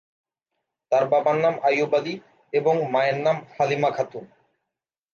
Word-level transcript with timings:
তার 0.91 1.03
বাবার 1.07 1.37
নাম 1.37 1.55
আইয়ুব 1.63 1.93
আলী 1.95 2.13
এবং 2.53 2.75
মায়ের 2.91 3.17
নাম 3.17 3.37
হালিমা 3.55 3.89
খাতুন। 3.91 4.25